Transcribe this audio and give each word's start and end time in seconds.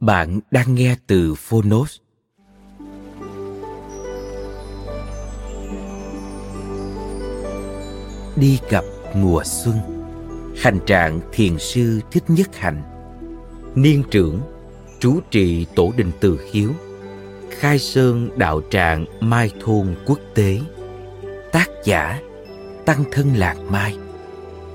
Bạn 0.00 0.40
đang 0.50 0.74
nghe 0.74 0.96
từ 1.06 1.34
Phonos. 1.34 1.96
Đi 8.36 8.58
gặp 8.70 8.84
mùa 9.14 9.42
xuân 9.44 9.74
Hành 10.56 10.78
trạng 10.86 11.20
thiền 11.32 11.58
sư 11.58 12.00
Thích 12.10 12.24
Nhất 12.28 12.56
Hạnh 12.56 12.82
Niên 13.74 14.02
trưởng 14.10 14.40
Trú 15.00 15.20
trì 15.30 15.66
Tổ 15.74 15.92
đình 15.96 16.10
Từ 16.20 16.36
khiếu, 16.50 16.70
Khai 17.50 17.78
Sơn 17.78 18.30
Đạo 18.36 18.60
Tràng 18.70 19.04
Mai 19.20 19.50
Thôn 19.64 19.94
Quốc 20.06 20.18
tế 20.34 20.60
Tác 21.52 21.68
giả 21.84 22.20
Tăng 22.84 23.04
Thân 23.12 23.34
Lạc 23.34 23.56
Mai 23.70 23.98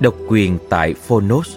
Độc 0.00 0.14
quyền 0.28 0.58
tại 0.68 0.94
Phonos 0.94 1.56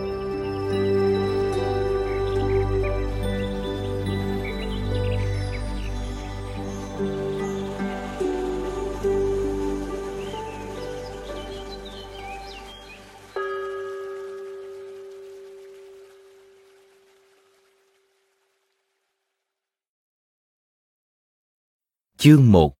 Chương 22.23 22.51
1 22.51 22.73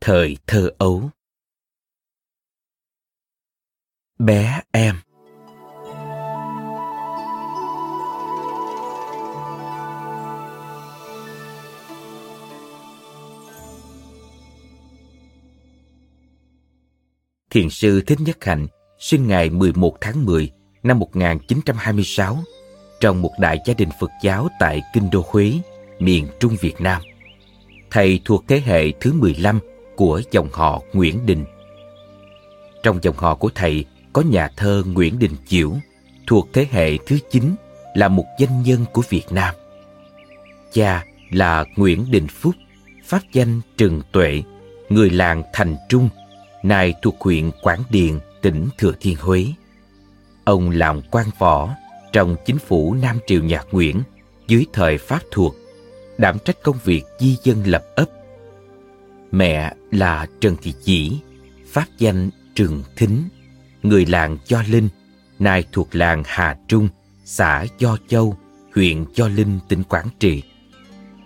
Thời 0.00 0.36
thơ 0.46 0.70
ấu. 0.78 1.10
Bé 4.18 4.60
em. 4.72 4.96
Thiền 17.50 17.70
sư 17.70 18.02
Thích 18.06 18.18
Nhất 18.20 18.44
Hạnh 18.44 18.66
sinh 18.98 19.28
ngày 19.28 19.50
11 19.50 19.96
tháng 20.00 20.24
10 20.24 20.50
năm 20.82 20.98
1926 20.98 22.38
trong 23.00 23.22
một 23.22 23.32
đại 23.38 23.58
gia 23.66 23.74
đình 23.74 23.88
Phật 24.00 24.10
giáo 24.22 24.48
tại 24.60 24.80
Kinh 24.94 25.10
Đô 25.10 25.24
Huế, 25.26 25.52
miền 25.98 26.26
Trung 26.40 26.56
Việt 26.60 26.80
Nam 26.80 27.02
thầy 27.92 28.20
thuộc 28.24 28.44
thế 28.48 28.62
hệ 28.64 28.92
thứ 29.00 29.12
15 29.12 29.60
của 29.96 30.22
dòng 30.30 30.48
họ 30.52 30.82
Nguyễn 30.92 31.26
Đình. 31.26 31.44
Trong 32.82 32.98
dòng 33.02 33.16
họ 33.16 33.34
của 33.34 33.50
thầy 33.54 33.84
có 34.12 34.22
nhà 34.22 34.48
thơ 34.56 34.82
Nguyễn 34.86 35.18
Đình 35.18 35.36
Chiểu, 35.46 35.72
thuộc 36.26 36.48
thế 36.52 36.66
hệ 36.70 36.96
thứ 37.06 37.18
9 37.30 37.54
là 37.94 38.08
một 38.08 38.24
danh 38.38 38.62
nhân 38.62 38.84
của 38.92 39.02
Việt 39.08 39.24
Nam. 39.30 39.54
Cha 40.72 41.04
là 41.30 41.64
Nguyễn 41.76 42.10
Đình 42.10 42.28
Phúc, 42.28 42.54
pháp 43.04 43.20
danh 43.32 43.60
Trừng 43.76 44.02
Tuệ, 44.12 44.42
người 44.88 45.10
làng 45.10 45.42
Thành 45.52 45.76
Trung, 45.88 46.08
nay 46.62 46.94
thuộc 47.02 47.16
huyện 47.20 47.50
Quảng 47.62 47.82
Điền, 47.90 48.18
tỉnh 48.42 48.68
Thừa 48.78 48.92
Thiên 49.00 49.16
Huế. 49.20 49.46
Ông 50.44 50.70
làm 50.70 51.00
quan 51.10 51.26
võ 51.38 51.74
trong 52.12 52.36
chính 52.44 52.58
phủ 52.58 52.94
Nam 53.02 53.18
Triều 53.26 53.42
Nhạc 53.42 53.66
Nguyễn 53.72 54.02
dưới 54.48 54.66
thời 54.72 54.98
Pháp 54.98 55.20
thuộc 55.30 55.54
đảm 56.22 56.38
trách 56.38 56.62
công 56.62 56.76
việc 56.84 57.04
di 57.18 57.36
dân 57.42 57.62
lập 57.66 57.84
ấp. 57.94 58.06
Mẹ 59.32 59.74
là 59.90 60.26
Trần 60.40 60.56
Thị 60.62 60.74
Chỉ, 60.84 61.18
phát 61.66 61.88
danh 61.98 62.30
Trường 62.54 62.82
Thính, 62.96 63.28
người 63.82 64.06
làng 64.06 64.38
Cho 64.44 64.62
Linh, 64.68 64.88
nay 65.38 65.64
thuộc 65.72 65.94
làng 65.94 66.22
Hà 66.26 66.56
Trung, 66.68 66.88
xã 67.24 67.64
Do 67.78 67.96
Châu, 68.08 68.36
huyện 68.74 69.04
Do 69.14 69.28
Linh, 69.28 69.58
tỉnh 69.68 69.82
Quảng 69.84 70.08
Trị. 70.18 70.42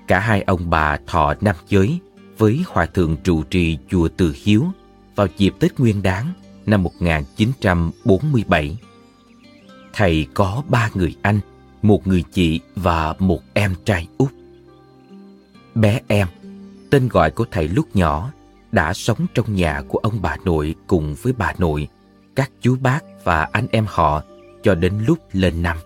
Cả 0.09 0.19
hai 0.19 0.43
ông 0.43 0.71
bà 0.71 0.99
thọ 1.07 1.35
nam 1.41 1.57
giới 1.69 1.99
với 2.39 2.65
hòa 2.67 2.87
thượng 2.87 3.17
trụ 3.25 3.43
trì 3.43 3.79
chùa 3.91 4.09
Từ 4.17 4.35
Hiếu 4.45 4.65
vào 5.17 5.27
dịp 5.37 5.55
Tết 5.61 5.81
Nguyên 5.81 6.03
Đán 6.03 6.33
năm 6.67 6.83
1947. 6.83 8.77
Thầy 9.93 10.27
có 10.35 10.63
ba 10.69 10.91
người 10.95 11.17
anh, 11.23 11.41
một 11.83 12.07
người 12.07 12.25
chị 12.33 12.61
và 12.77 13.15
một 13.19 13.41
em 13.55 13.75
trai 13.85 14.09
út 14.19 14.33
bé 15.77 16.01
em, 16.09 16.29
tên 16.91 17.09
gọi 17.09 17.31
của 17.31 17.45
thầy 17.51 17.69
lúc 17.69 17.97
nhỏ, 17.97 18.33
đã 18.73 18.93
sống 18.95 19.27
trong 19.35 19.55
nhà 19.55 19.83
của 19.89 19.99
ông 19.99 20.23
bà 20.23 20.37
nội 20.45 20.75
cùng 20.87 21.15
với 21.23 21.33
bà 21.33 21.55
nội, 21.59 21.89
các 22.37 22.51
chú 22.61 22.77
bác 22.81 23.01
và 23.25 23.49
anh 23.53 23.67
em 23.71 23.87
họ 23.89 24.23
cho 24.63 24.75
đến 24.75 24.93
lúc 25.07 25.19
lên 25.33 25.63
năm. 25.63 25.77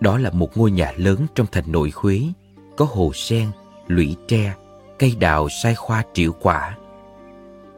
Đó 0.00 0.18
là 0.18 0.30
một 0.30 0.56
ngôi 0.56 0.70
nhà 0.70 0.92
lớn 0.96 1.26
trong 1.34 1.46
thành 1.52 1.72
nội 1.72 1.92
Huế, 1.94 2.22
có 2.76 2.84
hồ 2.84 3.12
sen, 3.14 3.48
lũy 3.86 4.16
tre, 4.28 4.54
cây 4.98 5.16
đào 5.20 5.48
sai 5.48 5.74
khoa 5.74 6.04
triệu 6.14 6.32
quả. 6.32 6.76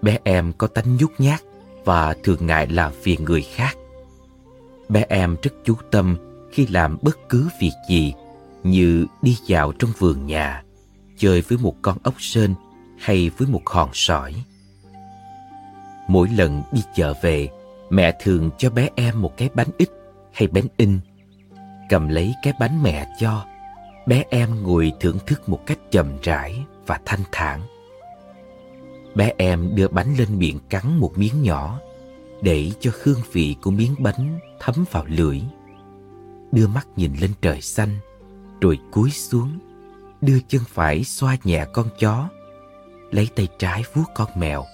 Bé 0.03 0.19
em 0.25 0.53
có 0.59 0.67
tánh 0.67 0.97
nhút 0.97 1.11
nhát 1.19 1.41
và 1.85 2.15
thường 2.23 2.47
ngại 2.47 2.67
làm 2.67 2.93
phiền 3.03 3.25
người 3.25 3.43
khác. 3.43 3.77
Bé 4.89 5.05
em 5.09 5.37
rất 5.43 5.51
chú 5.65 5.75
tâm 5.91 6.17
khi 6.53 6.67
làm 6.67 6.99
bất 7.03 7.19
cứ 7.29 7.49
việc 7.61 7.73
gì 7.89 8.15
như 8.63 9.07
đi 9.23 9.37
dạo 9.47 9.73
trong 9.73 9.91
vườn 9.99 10.27
nhà, 10.27 10.63
chơi 11.21 11.41
với 11.41 11.59
một 11.59 11.75
con 11.83 11.99
ốc 12.03 12.15
sên 12.19 12.55
hay 12.99 13.31
với 13.31 13.49
một 13.49 13.63
hòn 13.67 13.91
sỏi. 13.93 14.35
Mỗi 16.09 16.29
lần 16.29 16.63
đi 16.73 16.83
chợ 16.95 17.15
về, 17.23 17.49
mẹ 17.91 18.17
thường 18.21 18.51
cho 18.59 18.71
bé 18.71 18.89
em 18.95 19.23
một 19.23 19.37
cái 19.37 19.49
bánh 19.55 19.69
ít 19.79 19.91
hay 20.33 20.49
bánh 20.49 20.67
in. 20.77 20.99
Cầm 21.89 22.09
lấy 22.09 22.35
cái 22.43 22.53
bánh 22.61 22.83
mẹ 22.83 23.09
cho, 23.21 23.45
bé 24.07 24.25
em 24.31 24.63
ngồi 24.63 24.93
thưởng 25.01 25.19
thức 25.27 25.49
một 25.49 25.67
cách 25.67 25.79
chậm 25.91 26.07
rãi 26.23 26.65
và 26.87 27.01
thanh 27.05 27.21
thản. 27.33 27.61
Bé 29.15 29.33
em 29.37 29.75
đưa 29.75 29.89
bánh 29.89 30.17
lên 30.19 30.39
miệng 30.39 30.59
cắn 30.69 30.99
một 30.99 31.13
miếng 31.19 31.43
nhỏ 31.43 31.81
để 32.43 32.71
cho 32.81 32.91
hương 33.03 33.21
vị 33.33 33.57
của 33.63 33.71
miếng 33.71 33.95
bánh 33.99 34.39
thấm 34.61 34.85
vào 34.91 35.05
lưỡi. 35.09 35.41
Đưa 36.53 36.67
mắt 36.67 36.89
nhìn 36.97 37.13
lên 37.21 37.31
trời 37.43 37.61
xanh, 37.61 37.97
rồi 38.61 38.79
cúi 38.91 39.11
xuống 39.11 39.59
đưa 40.21 40.39
chân 40.49 40.63
phải 40.69 41.05
xoa 41.05 41.37
nhẹ 41.45 41.67
con 41.73 41.87
chó, 41.99 42.29
lấy 43.11 43.29
tay 43.35 43.49
trái 43.59 43.85
vuốt 43.95 44.05
con 44.15 44.29
mèo, 44.35 44.65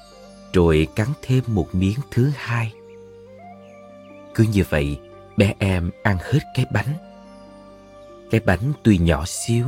rồi 0.52 0.88
cắn 0.94 1.08
thêm 1.22 1.44
một 1.46 1.74
miếng 1.74 1.98
thứ 2.10 2.30
hai. 2.36 2.72
Cứ 4.34 4.44
như 4.52 4.64
vậy, 4.70 4.98
bé 5.36 5.54
em 5.58 5.90
ăn 6.02 6.16
hết 6.20 6.40
cái 6.54 6.66
bánh. 6.72 6.94
Cái 8.30 8.40
bánh 8.40 8.72
tuy 8.82 8.98
nhỏ 8.98 9.24
xíu, 9.26 9.66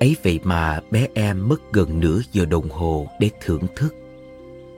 ấy 0.00 0.16
vậy 0.22 0.40
mà 0.44 0.80
bé 0.90 1.06
em 1.14 1.48
mất 1.48 1.72
gần 1.72 2.00
nửa 2.00 2.20
giờ 2.32 2.44
đồng 2.44 2.70
hồ 2.70 3.08
để 3.20 3.30
thưởng 3.40 3.66
thức. 3.76 3.94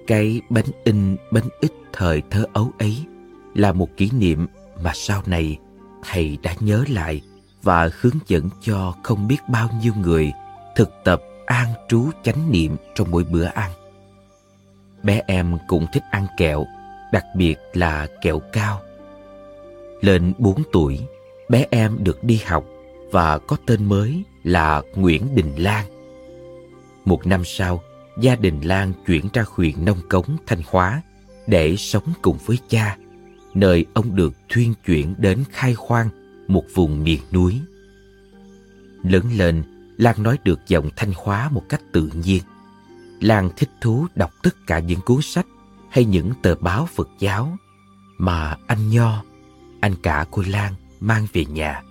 Cái 0.07 0.41
bánh 0.51 0.65
in 0.85 1.17
bánh 1.31 1.49
ít 1.61 1.73
thời 1.93 2.23
thơ 2.31 2.47
ấu 2.53 2.73
ấy 2.79 2.97
là 3.55 3.73
một 3.73 3.89
kỷ 3.97 4.11
niệm 4.19 4.47
mà 4.83 4.93
sau 4.95 5.23
này 5.27 5.59
thầy 6.03 6.39
đã 6.43 6.55
nhớ 6.61 6.85
lại 6.89 7.21
và 7.65 7.91
hướng 8.01 8.19
dẫn 8.27 8.49
cho 8.63 8.95
không 9.03 9.29
biết 9.29 9.39
bao 9.49 9.69
nhiêu 9.83 9.93
người 9.97 10.33
thực 10.77 10.91
tập 11.05 11.23
an 11.47 11.69
trú 11.89 12.11
chánh 12.23 12.51
niệm 12.51 12.77
trong 12.95 13.11
mỗi 13.11 13.25
bữa 13.25 13.45
ăn. 13.45 13.71
Bé 15.03 15.23
em 15.27 15.59
cũng 15.69 15.87
thích 15.93 16.03
ăn 16.11 16.27
kẹo, 16.37 16.67
đặc 17.13 17.25
biệt 17.37 17.57
là 17.73 18.07
kẹo 18.23 18.39
cao. 18.53 18.81
Lên 20.01 20.33
4 20.39 20.63
tuổi, 20.73 21.01
bé 21.49 21.67
em 21.71 21.97
được 22.01 22.25
đi 22.25 22.41
học 22.47 22.65
và 23.13 23.39
có 23.39 23.57
tên 23.67 23.85
mới 23.85 24.23
là 24.43 24.83
Nguyễn 24.95 25.35
Đình 25.35 25.55
Lan. 25.57 25.87
Một 27.05 27.27
năm 27.27 27.43
sau, 27.45 27.83
gia 28.21 28.37
đình 28.37 28.61
Lan 28.61 28.93
chuyển 29.07 29.29
ra 29.33 29.45
huyện 29.51 29.85
Nông 29.85 29.99
Cống, 30.09 30.37
Thanh 30.47 30.63
Hóa 30.67 31.03
để 31.47 31.77
sống 31.77 32.13
cùng 32.23 32.39
với 32.47 32.59
cha, 32.69 32.97
nơi 33.55 33.87
ông 33.95 34.17
được 34.17 34.33
thuyên 34.49 34.75
chuyển 34.87 35.15
đến 35.19 35.45
khai 35.53 35.75
khoang 35.75 36.09
một 36.49 36.65
vùng 36.75 37.05
miền 37.05 37.21
núi. 37.33 37.61
Lớn 39.03 39.25
lên, 39.37 39.63
Lan 39.97 40.23
nói 40.23 40.39
được 40.45 40.61
giọng 40.67 40.91
Thanh 40.97 41.13
Hóa 41.17 41.49
một 41.49 41.63
cách 41.69 41.83
tự 41.93 42.11
nhiên. 42.25 42.43
Lan 43.21 43.51
thích 43.57 43.71
thú 43.81 44.07
đọc 44.15 44.31
tất 44.43 44.67
cả 44.67 44.79
những 44.79 45.01
cuốn 45.01 45.23
sách 45.23 45.47
hay 45.91 46.05
những 46.05 46.33
tờ 46.43 46.55
báo 46.55 46.89
Phật 46.95 47.09
giáo 47.19 47.57
mà 48.19 48.57
anh 48.67 48.91
Nho, 48.91 49.25
anh 49.81 49.95
cả 50.03 50.27
của 50.31 50.45
Lan 50.47 50.75
mang 51.01 51.27
về 51.33 51.45
nhà. 51.45 51.83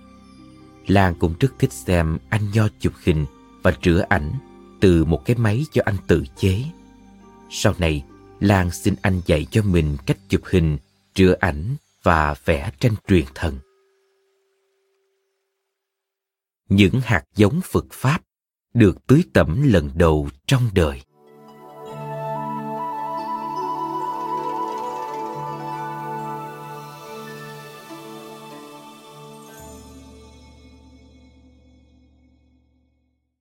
Lan 0.86 1.14
cũng 1.14 1.34
rất 1.40 1.52
thích 1.58 1.72
xem 1.72 2.18
anh 2.28 2.50
Nho 2.52 2.68
chụp 2.80 2.92
hình 3.04 3.26
và 3.62 3.72
rửa 3.82 4.04
ảnh 4.08 4.32
từ 4.80 5.04
một 5.04 5.24
cái 5.24 5.36
máy 5.36 5.64
cho 5.72 5.82
anh 5.84 5.96
tự 6.06 6.24
chế. 6.36 6.64
Sau 7.50 7.74
này, 7.78 8.04
Lan 8.40 8.70
xin 8.70 8.94
anh 9.02 9.20
dạy 9.26 9.46
cho 9.50 9.62
mình 9.62 9.96
cách 10.06 10.18
chụp 10.28 10.40
hình, 10.44 10.78
rửa 11.14 11.34
ảnh 11.40 11.76
và 12.02 12.34
vẽ 12.44 12.70
tranh 12.80 12.94
truyền 13.08 13.24
thần. 13.34 13.58
Những 16.68 17.00
hạt 17.00 17.24
giống 17.36 17.60
Phật 17.72 17.84
Pháp 17.92 18.22
được 18.74 19.06
tưới 19.06 19.24
tẩm 19.32 19.62
lần 19.62 19.90
đầu 19.94 20.28
trong 20.46 20.62
đời. 20.74 21.02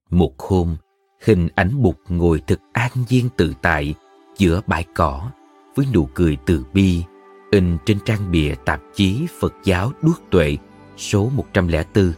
Một 0.10 0.40
hôm, 0.40 0.76
hình 1.22 1.48
ảnh 1.56 1.82
bụt 1.82 1.96
ngồi 2.08 2.42
thực 2.48 2.60
an 2.74 2.92
nhiên 3.10 3.30
tự 3.38 3.54
tại 3.62 3.94
giữa 4.38 4.62
bãi 4.68 4.86
cỏ 4.96 5.32
với 5.76 5.86
nụ 5.94 6.10
cười 6.14 6.38
từ 6.46 6.66
bi 6.74 7.04
in 7.52 7.78
trên 7.86 7.98
trang 8.06 8.32
bìa 8.32 8.56
tạp 8.66 8.82
chí 8.96 9.26
Phật 9.40 9.54
giáo 9.64 9.92
Đuốc 10.02 10.22
Tuệ 10.32 10.58
số 10.98 11.30
104 11.36 12.14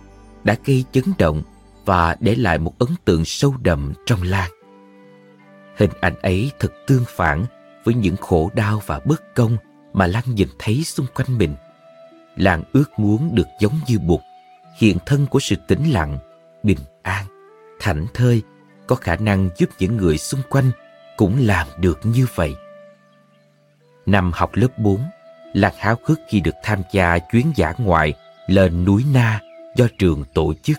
đã 0.45 0.55
gây 0.65 0.85
chấn 0.91 1.03
động 1.17 1.41
và 1.85 2.15
để 2.19 2.35
lại 2.35 2.57
một 2.57 2.79
ấn 2.79 2.89
tượng 3.05 3.25
sâu 3.25 3.53
đậm 3.61 3.93
trong 4.05 4.23
Lan. 4.23 4.51
Hình 5.77 5.91
ảnh 6.01 6.15
ấy 6.21 6.51
thật 6.59 6.73
tương 6.87 7.03
phản 7.07 7.45
với 7.83 7.93
những 7.93 8.15
khổ 8.15 8.51
đau 8.55 8.81
và 8.85 8.99
bất 9.05 9.35
công 9.35 9.57
mà 9.93 10.07
Lan 10.07 10.23
nhìn 10.27 10.47
thấy 10.59 10.83
xung 10.83 11.05
quanh 11.15 11.37
mình. 11.37 11.55
Lan 12.35 12.63
ước 12.73 12.99
muốn 12.99 13.35
được 13.35 13.47
giống 13.59 13.79
như 13.87 13.99
Bụt, 13.99 14.21
hiện 14.77 14.97
thân 15.05 15.25
của 15.27 15.39
sự 15.39 15.55
tĩnh 15.67 15.91
lặng, 15.91 16.17
bình 16.63 16.79
an, 17.03 17.25
thảnh 17.79 18.05
thơi, 18.13 18.41
có 18.87 18.95
khả 18.95 19.15
năng 19.15 19.49
giúp 19.57 19.69
những 19.79 19.97
người 19.97 20.17
xung 20.17 20.41
quanh 20.49 20.71
cũng 21.17 21.37
làm 21.39 21.67
được 21.79 21.99
như 22.03 22.27
vậy. 22.35 22.55
Năm 24.05 24.31
học 24.33 24.49
lớp 24.53 24.79
4, 24.79 24.99
Lan 25.53 25.73
háo 25.77 25.95
hức 26.05 26.19
khi 26.29 26.39
được 26.39 26.55
tham 26.63 26.81
gia 26.91 27.19
chuyến 27.19 27.51
giả 27.55 27.73
ngoại 27.77 28.13
lên 28.47 28.85
núi 28.85 29.03
Na 29.13 29.39
do 29.75 29.87
trường 29.97 30.23
tổ 30.33 30.53
chức. 30.63 30.77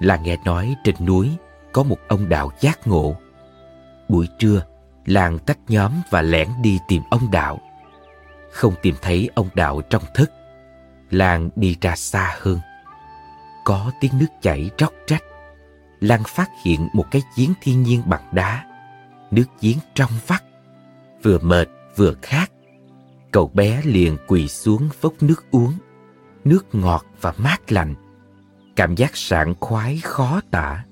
là 0.00 0.16
nghe 0.16 0.36
nói 0.44 0.76
trên 0.84 0.94
núi 1.06 1.30
có 1.72 1.82
một 1.82 1.98
ông 2.08 2.28
đạo 2.28 2.50
giác 2.60 2.86
ngộ. 2.86 3.16
Buổi 4.08 4.28
trưa, 4.38 4.62
làng 5.06 5.38
tách 5.38 5.58
nhóm 5.68 5.92
và 6.10 6.22
lẻn 6.22 6.48
đi 6.62 6.78
tìm 6.88 7.02
ông 7.10 7.30
đạo. 7.30 7.60
Không 8.50 8.74
tìm 8.82 8.94
thấy 9.02 9.30
ông 9.34 9.48
đạo 9.54 9.80
trong 9.80 10.02
thức. 10.14 10.30
làng 11.10 11.50
đi 11.56 11.76
ra 11.80 11.96
xa 11.96 12.36
hơn. 12.40 12.60
Có 13.64 13.92
tiếng 14.00 14.18
nước 14.18 14.26
chảy 14.42 14.70
róc 14.78 14.92
rách. 15.06 15.22
làng 16.00 16.22
phát 16.26 16.50
hiện 16.64 16.88
một 16.92 17.04
cái 17.10 17.22
giếng 17.36 17.52
thiên 17.62 17.82
nhiên 17.82 18.02
bằng 18.06 18.28
đá. 18.32 18.64
Nước 19.30 19.46
giếng 19.60 19.78
trong 19.94 20.10
vắt. 20.26 20.42
Vừa 21.22 21.38
mệt 21.38 21.68
vừa 21.96 22.14
khát. 22.22 22.50
Cậu 23.30 23.50
bé 23.54 23.82
liền 23.84 24.16
quỳ 24.26 24.48
xuống 24.48 24.88
vốc 25.00 25.12
nước 25.20 25.44
uống. 25.50 25.72
Nước 26.44 26.66
ngọt 26.72 27.06
và 27.20 27.32
mát 27.38 27.72
lạnh. 27.72 27.94
Cảm 28.76 28.94
giác 28.94 29.16
sảng 29.16 29.54
khoái 29.60 30.00
khó 30.02 30.40
tả. 30.50 30.84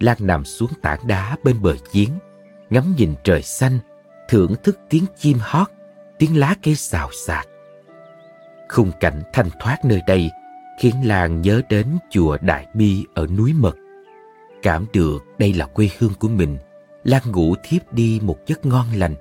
Lan 0.00 0.16
nằm 0.20 0.44
xuống 0.44 0.70
tảng 0.82 1.06
đá 1.06 1.36
bên 1.44 1.62
bờ 1.62 1.74
giếng, 1.92 2.10
ngắm 2.70 2.94
nhìn 2.96 3.14
trời 3.24 3.42
xanh, 3.42 3.78
thưởng 4.28 4.54
thức 4.62 4.78
tiếng 4.90 5.04
chim 5.18 5.38
hót, 5.40 5.68
tiếng 6.18 6.38
lá 6.38 6.54
cây 6.62 6.74
xào 6.74 7.10
xạc. 7.26 7.48
Khung 8.68 8.90
cảnh 9.00 9.22
thanh 9.32 9.48
thoát 9.60 9.84
nơi 9.84 10.00
đây 10.06 10.30
khiến 10.78 10.94
Lan 11.04 11.40
nhớ 11.40 11.62
đến 11.68 11.86
chùa 12.10 12.38
Đại 12.40 12.66
Bi 12.74 13.04
ở 13.14 13.26
núi 13.26 13.52
Mật. 13.52 13.76
Cảm 14.62 14.86
được 14.92 15.24
đây 15.38 15.52
là 15.52 15.66
quê 15.66 15.88
hương 15.98 16.14
của 16.20 16.28
mình, 16.28 16.58
Lan 17.04 17.22
ngủ 17.32 17.54
thiếp 17.62 17.92
đi 17.92 18.20
một 18.22 18.38
giấc 18.46 18.66
ngon 18.66 18.86
lành. 18.94 19.14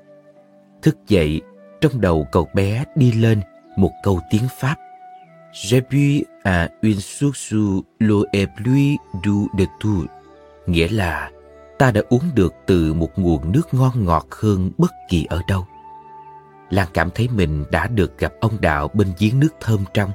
Thức 0.81 0.97
dậy, 1.07 1.41
trong 1.81 2.01
đầu 2.01 2.27
cậu 2.31 2.49
bé 2.53 2.83
đi 2.95 3.11
lên 3.11 3.41
một 3.77 3.91
câu 4.03 4.19
tiếng 4.31 4.47
Pháp 4.59 4.75
J'ai 5.55 5.81
bu 5.81 6.25
à 6.43 6.69
une 6.81 6.99
source 6.99 7.53
l'eau 7.99 8.25
est 8.33 8.47
plus 8.57 8.97
douce 9.23 9.47
de 9.57 9.65
tout. 9.79 10.05
Nghĩa 10.67 10.87
là 10.87 11.31
ta 11.77 11.91
đã 11.91 12.01
uống 12.09 12.21
được 12.35 12.53
từ 12.65 12.93
một 12.93 13.09
nguồn 13.15 13.51
nước 13.51 13.73
ngon 13.73 14.05
ngọt 14.05 14.27
hơn 14.31 14.71
bất 14.77 14.91
kỳ 15.09 15.25
ở 15.25 15.41
đâu. 15.47 15.67
Lan 16.69 16.87
cảm 16.93 17.09
thấy 17.15 17.27
mình 17.27 17.65
đã 17.71 17.87
được 17.87 18.17
gặp 18.17 18.33
ông 18.39 18.61
Đạo 18.61 18.87
bên 18.93 19.13
giếng 19.19 19.39
nước 19.39 19.53
thơm 19.59 19.83
trong. 19.93 20.11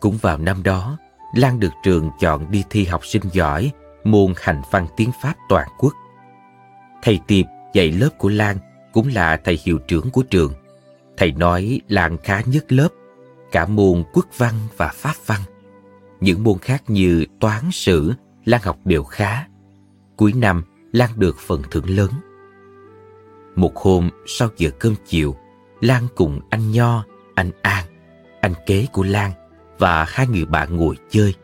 Cũng 0.00 0.16
vào 0.16 0.38
năm 0.38 0.62
đó, 0.62 0.98
Lan 1.34 1.60
được 1.60 1.72
trường 1.84 2.10
chọn 2.20 2.50
đi 2.50 2.64
thi 2.70 2.84
học 2.84 3.06
sinh 3.06 3.22
giỏi 3.32 3.72
môn 4.04 4.34
hành 4.36 4.62
văn 4.70 4.86
tiếng 4.96 5.10
Pháp 5.22 5.34
toàn 5.48 5.68
quốc. 5.78 5.92
Thầy 7.02 7.20
Tiệp 7.26 7.46
dạy 7.72 7.90
lớp 7.90 8.10
của 8.18 8.28
Lan 8.28 8.58
cũng 8.92 9.08
là 9.14 9.36
thầy 9.44 9.58
hiệu 9.64 9.78
trưởng 9.78 10.10
của 10.10 10.22
trường. 10.22 10.52
Thầy 11.16 11.32
nói 11.32 11.80
Lan 11.88 12.16
khá 12.24 12.42
nhất 12.46 12.72
lớp 12.72 12.88
cả 13.54 13.66
môn 13.66 14.04
quốc 14.12 14.26
văn 14.36 14.54
và 14.76 14.88
pháp 14.88 15.14
văn. 15.26 15.40
Những 16.20 16.44
môn 16.44 16.58
khác 16.58 16.82
như 16.88 17.24
toán 17.40 17.70
sử, 17.72 18.12
Lan 18.44 18.60
học 18.64 18.78
đều 18.84 19.04
khá. 19.04 19.44
Cuối 20.16 20.32
năm, 20.32 20.62
Lan 20.92 21.10
được 21.16 21.38
phần 21.38 21.62
thưởng 21.70 21.90
lớn. 21.90 22.10
Một 23.56 23.76
hôm 23.76 24.10
sau 24.26 24.48
giờ 24.56 24.70
cơm 24.78 24.94
chiều, 25.06 25.36
Lan 25.80 26.06
cùng 26.14 26.40
anh 26.50 26.70
Nho, 26.72 27.04
anh 27.34 27.50
An, 27.62 27.84
anh 28.40 28.52
kế 28.66 28.86
của 28.92 29.02
Lan 29.02 29.32
và 29.78 30.04
hai 30.08 30.26
người 30.26 30.44
bạn 30.44 30.76
ngồi 30.76 30.96
chơi, 31.10 31.34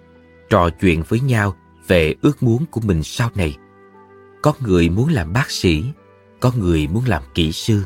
trò 0.48 0.68
chuyện 0.80 1.02
với 1.08 1.20
nhau 1.20 1.54
về 1.86 2.14
ước 2.22 2.42
muốn 2.42 2.64
của 2.70 2.80
mình 2.84 3.02
sau 3.02 3.30
này. 3.34 3.56
Có 4.42 4.52
người 4.60 4.88
muốn 4.88 5.08
làm 5.08 5.32
bác 5.32 5.50
sĩ, 5.50 5.84
có 6.40 6.52
người 6.58 6.86
muốn 6.86 7.04
làm 7.06 7.22
kỹ 7.34 7.52
sư. 7.52 7.82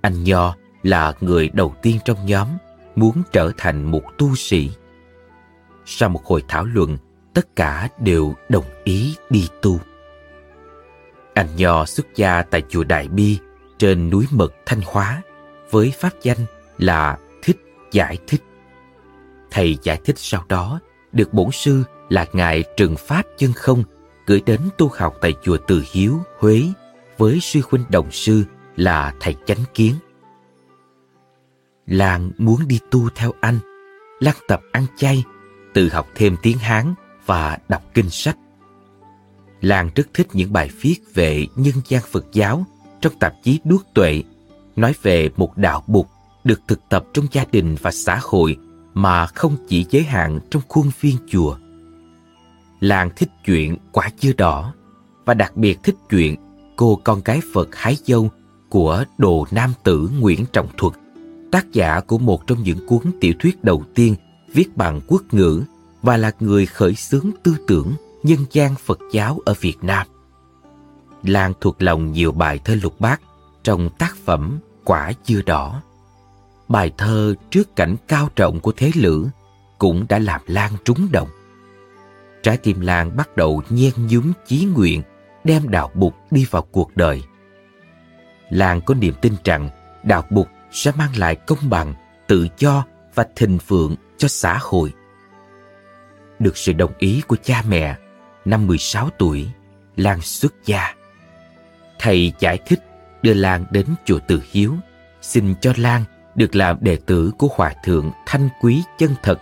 Anh 0.00 0.24
Nho 0.24 0.54
là 0.82 1.12
người 1.20 1.48
đầu 1.48 1.74
tiên 1.82 1.98
trong 2.04 2.26
nhóm 2.26 2.48
muốn 2.98 3.22
trở 3.32 3.52
thành 3.56 3.84
một 3.84 4.02
tu 4.18 4.34
sĩ. 4.34 4.70
Sau 5.84 6.08
một 6.08 6.24
hồi 6.24 6.42
thảo 6.48 6.64
luận, 6.64 6.96
tất 7.34 7.56
cả 7.56 7.88
đều 8.00 8.34
đồng 8.48 8.64
ý 8.84 9.16
đi 9.30 9.48
tu. 9.62 9.80
Anh 11.34 11.56
Nho 11.56 11.84
xuất 11.84 12.06
gia 12.14 12.42
tại 12.42 12.62
chùa 12.68 12.84
Đại 12.84 13.08
Bi 13.08 13.38
trên 13.78 14.10
núi 14.10 14.26
Mật 14.30 14.54
Thanh 14.66 14.80
Hóa 14.84 15.22
với 15.70 15.92
pháp 16.00 16.12
danh 16.22 16.38
là 16.78 17.18
Thích 17.42 17.56
Giải 17.92 18.18
Thích. 18.26 18.42
Thầy 19.50 19.78
giải 19.82 20.00
thích 20.04 20.18
sau 20.18 20.44
đó 20.48 20.80
được 21.12 21.32
bổn 21.32 21.50
sư 21.52 21.82
là 22.08 22.26
Ngài 22.32 22.64
Trừng 22.76 22.96
Pháp 22.96 23.22
Chân 23.38 23.52
Không 23.52 23.82
gửi 24.26 24.42
đến 24.46 24.60
tu 24.78 24.90
học 24.94 25.14
tại 25.20 25.34
chùa 25.42 25.56
Từ 25.66 25.82
Hiếu, 25.92 26.20
Huế 26.38 26.62
với 27.18 27.40
sư 27.40 27.60
huynh 27.70 27.84
đồng 27.90 28.10
sư 28.10 28.44
là 28.76 29.14
thầy 29.20 29.36
Chánh 29.46 29.64
Kiến. 29.74 29.94
Lan 31.88 32.30
muốn 32.38 32.68
đi 32.68 32.80
tu 32.90 33.08
theo 33.14 33.32
anh. 33.40 33.58
Lan 34.20 34.34
tập 34.48 34.60
ăn 34.72 34.86
chay, 34.96 35.24
tự 35.74 35.88
học 35.88 36.08
thêm 36.14 36.36
tiếng 36.42 36.58
Hán 36.58 36.94
và 37.26 37.58
đọc 37.68 37.82
kinh 37.94 38.10
sách. 38.10 38.36
Lan 39.60 39.90
rất 39.94 40.08
thích 40.14 40.26
những 40.32 40.52
bài 40.52 40.70
viết 40.80 40.96
về 41.14 41.46
nhân 41.56 41.74
gian 41.88 42.02
Phật 42.10 42.24
giáo 42.32 42.66
trong 43.00 43.12
tạp 43.18 43.32
chí 43.42 43.60
Đuốc 43.64 43.82
Tuệ, 43.94 44.22
nói 44.76 44.94
về 45.02 45.30
một 45.36 45.56
đạo 45.56 45.84
bục 45.86 46.08
được 46.44 46.60
thực 46.68 46.80
tập 46.88 47.04
trong 47.14 47.26
gia 47.32 47.44
đình 47.52 47.76
và 47.82 47.90
xã 47.90 48.18
hội 48.22 48.56
mà 48.94 49.26
không 49.26 49.56
chỉ 49.68 49.86
giới 49.90 50.02
hạn 50.02 50.40
trong 50.50 50.62
khuôn 50.68 50.90
viên 51.00 51.16
chùa. 51.28 51.56
Lan 52.80 53.10
thích 53.16 53.30
chuyện 53.44 53.76
quả 53.92 54.10
chưa 54.18 54.32
đỏ 54.32 54.74
và 55.24 55.34
đặc 55.34 55.56
biệt 55.56 55.78
thích 55.82 55.96
chuyện 56.10 56.36
cô 56.76 57.00
con 57.04 57.20
gái 57.24 57.40
Phật 57.54 57.68
hái 57.76 57.96
dâu 58.04 58.30
của 58.68 59.04
Đồ 59.18 59.46
Nam 59.50 59.72
Tử 59.84 60.10
Nguyễn 60.18 60.44
Trọng 60.52 60.68
Thuật, 60.76 60.92
tác 61.50 61.72
giả 61.72 62.00
của 62.00 62.18
một 62.18 62.46
trong 62.46 62.62
những 62.62 62.86
cuốn 62.86 63.02
tiểu 63.20 63.32
thuyết 63.38 63.64
đầu 63.64 63.84
tiên 63.94 64.14
viết 64.52 64.76
bằng 64.76 65.00
quốc 65.06 65.22
ngữ 65.32 65.62
và 66.02 66.16
là 66.16 66.30
người 66.40 66.66
khởi 66.66 66.94
xướng 66.94 67.30
tư 67.42 67.56
tưởng 67.66 67.92
nhân 68.22 68.38
gian 68.50 68.74
Phật 68.74 68.98
giáo 69.12 69.38
ở 69.44 69.54
Việt 69.60 69.76
Nam. 69.82 70.06
Lan 71.22 71.52
thuộc 71.60 71.82
lòng 71.82 72.12
nhiều 72.12 72.32
bài 72.32 72.60
thơ 72.64 72.76
lục 72.82 73.00
bát, 73.00 73.20
trong 73.62 73.90
tác 73.98 74.16
phẩm 74.24 74.58
Quả 74.84 75.12
dưa 75.24 75.42
đỏ. 75.46 75.82
Bài 76.68 76.92
thơ 76.98 77.34
trước 77.50 77.76
cảnh 77.76 77.96
cao 78.08 78.28
trọng 78.36 78.60
của 78.60 78.72
thế 78.76 78.90
lữ 78.94 79.26
cũng 79.78 80.06
đã 80.08 80.18
làm 80.18 80.40
Lan 80.46 80.72
trúng 80.84 81.08
động. 81.12 81.28
Trái 82.42 82.56
tim 82.56 82.80
Lan 82.80 83.16
bắt 83.16 83.36
đầu 83.36 83.62
nhen 83.70 83.92
nhúm 84.08 84.32
chí 84.46 84.64
nguyện, 84.64 85.02
đem 85.44 85.68
đạo 85.68 85.90
bục 85.94 86.14
đi 86.30 86.46
vào 86.50 86.62
cuộc 86.62 86.96
đời. 86.96 87.22
Lan 88.50 88.80
có 88.80 88.94
niềm 88.94 89.14
tin 89.20 89.32
rằng 89.44 89.70
đạo 90.02 90.24
bục 90.30 90.48
sẽ 90.70 90.92
mang 90.96 91.16
lại 91.16 91.36
công 91.36 91.70
bằng, 91.70 91.94
tự 92.26 92.48
do 92.58 92.84
và 93.14 93.26
thịnh 93.36 93.58
vượng 93.66 93.96
cho 94.18 94.28
xã 94.28 94.58
hội. 94.60 94.92
Được 96.38 96.56
sự 96.56 96.72
đồng 96.72 96.92
ý 96.98 97.22
của 97.26 97.36
cha 97.42 97.62
mẹ, 97.68 97.96
năm 98.44 98.66
16 98.66 99.10
tuổi, 99.18 99.48
Lan 99.96 100.20
xuất 100.20 100.54
gia. 100.64 100.94
Thầy 101.98 102.32
giải 102.38 102.58
thích 102.66 102.80
đưa 103.22 103.34
Lan 103.34 103.64
đến 103.70 103.86
chùa 104.04 104.18
Từ 104.26 104.42
Hiếu, 104.50 104.74
xin 105.20 105.54
cho 105.60 105.72
Lan 105.76 106.04
được 106.34 106.56
làm 106.56 106.76
đệ 106.80 106.98
tử 107.06 107.32
của 107.38 107.48
Hòa 107.54 107.74
Thượng 107.84 108.12
Thanh 108.26 108.48
Quý 108.60 108.82
Chân 108.98 109.14
Thật, 109.22 109.40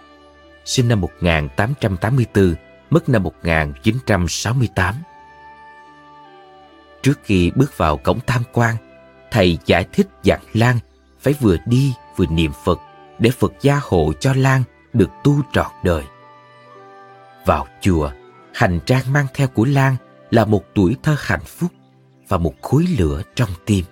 sinh 0.64 0.88
năm 0.88 1.00
1884, 1.00 2.54
mất 2.90 3.08
năm 3.08 3.22
1968. 3.22 4.94
Trước 7.02 7.20
khi 7.24 7.50
bước 7.56 7.78
vào 7.78 7.96
cổng 7.96 8.18
tham 8.26 8.42
quan, 8.52 8.76
thầy 9.30 9.58
giải 9.66 9.84
thích 9.92 10.06
dặn 10.22 10.40
Lan 10.52 10.78
phải 11.26 11.34
vừa 11.40 11.56
đi 11.66 11.94
vừa 12.16 12.26
niệm 12.26 12.52
Phật 12.64 12.80
để 13.18 13.30
Phật 13.30 13.52
gia 13.60 13.80
hộ 13.82 14.12
cho 14.20 14.32
Lan 14.36 14.62
được 14.92 15.10
tu 15.24 15.40
trọn 15.52 15.66
đời. 15.84 16.04
Vào 17.46 17.66
chùa, 17.80 18.10
hành 18.54 18.80
trang 18.86 19.12
mang 19.12 19.26
theo 19.34 19.48
của 19.48 19.64
Lan 19.64 19.96
là 20.30 20.44
một 20.44 20.64
tuổi 20.74 20.96
thơ 21.02 21.16
hạnh 21.18 21.44
phúc 21.46 21.70
và 22.28 22.38
một 22.38 22.54
khối 22.62 22.86
lửa 22.98 23.22
trong 23.34 23.48
tim. 23.66 23.84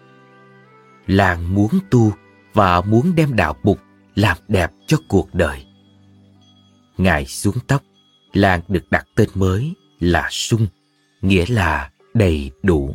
Lan 1.07 1.55
muốn 1.55 1.71
tu 1.91 2.13
và 2.53 2.81
muốn 2.81 3.13
đem 3.15 3.37
đạo 3.37 3.57
Bụt 3.63 3.79
làm 4.15 4.37
đẹp 4.49 4.71
cho 4.87 4.97
cuộc 5.09 5.35
đời. 5.35 5.67
Ngài 6.99 7.27
xuống 7.27 7.57
tóc, 7.67 7.83
Lan 8.33 8.61
được 8.69 8.91
đặt 8.91 9.07
tên 9.17 9.29
mới 9.35 9.75
là 10.01 10.29
Sung, 10.31 10.67
nghĩa 11.23 11.45
là 11.49 11.91
đầy 12.15 12.51
đủ. 12.63 12.95